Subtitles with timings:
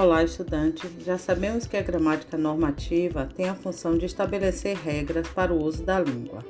[0.00, 0.88] Olá, estudante!
[1.04, 5.82] Já sabemos que a gramática normativa tem a função de estabelecer regras para o uso
[5.82, 6.44] da língua.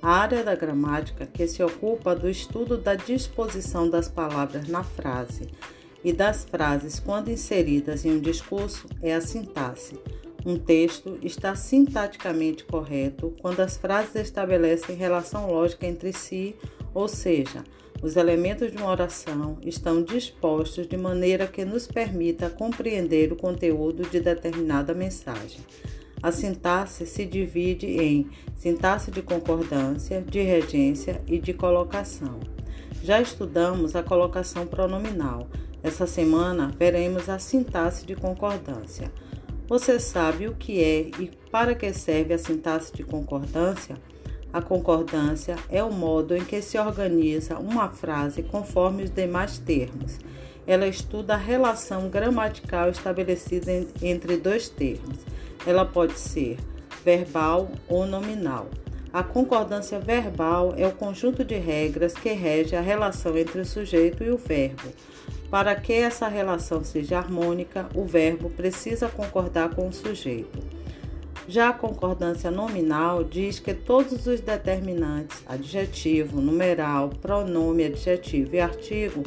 [0.00, 5.46] A área da gramática que se ocupa do estudo da disposição das palavras na frase
[6.02, 10.00] e das frases quando inseridas em um discurso é a sintaxe.
[10.46, 16.54] Um texto está sintaticamente correto quando as frases estabelecem relação lógica entre si,
[16.94, 17.64] ou seja,
[18.00, 24.04] os elementos de uma oração estão dispostos de maneira que nos permita compreender o conteúdo
[24.08, 25.58] de determinada mensagem.
[26.22, 32.38] A sintaxe se divide em sintaxe de concordância, de regência e de colocação.
[33.02, 35.48] Já estudamos a colocação pronominal.
[35.82, 39.10] Essa semana veremos a sintaxe de concordância.
[39.68, 43.96] Você sabe o que é e para que serve a sintaxe de concordância?
[44.52, 50.20] A concordância é o modo em que se organiza uma frase conforme os demais termos.
[50.68, 55.18] Ela estuda a relação gramatical estabelecida entre dois termos.
[55.66, 56.58] Ela pode ser
[57.04, 58.68] verbal ou nominal.
[59.12, 64.22] A concordância verbal é o conjunto de regras que rege a relação entre o sujeito
[64.22, 64.92] e o verbo.
[65.50, 70.58] Para que essa relação seja harmônica, o verbo precisa concordar com o sujeito.
[71.48, 79.22] Já a concordância nominal diz que todos os determinantes, adjetivo, numeral, pronome adjetivo e artigo,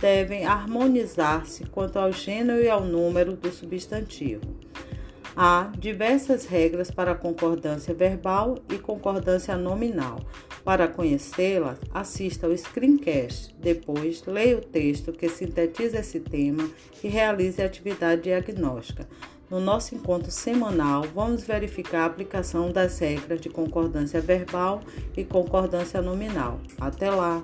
[0.00, 4.59] devem harmonizar-se quanto ao gênero e ao número do substantivo.
[5.36, 10.20] Há diversas regras para concordância verbal e concordância nominal.
[10.64, 13.54] Para conhecê-las, assista ao screencast.
[13.58, 16.68] Depois, leia o texto que sintetiza esse tema
[17.02, 19.08] e realize a atividade diagnóstica.
[19.48, 24.80] No nosso encontro semanal, vamos verificar a aplicação das regras de concordância verbal
[25.16, 26.60] e concordância nominal.
[26.78, 27.42] Até lá!